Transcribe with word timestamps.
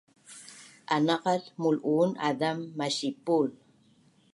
anaqat 0.95 1.43
mul’uun 1.61 2.11
azam 2.27 2.59
masipul 2.77 3.47